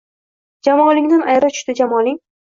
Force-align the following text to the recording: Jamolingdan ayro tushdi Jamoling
Jamolingdan 0.67 1.21
ayro 1.33 1.51
tushdi 1.57 1.75
Jamoling 1.81 2.17